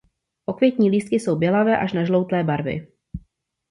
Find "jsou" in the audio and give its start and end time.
1.15-1.35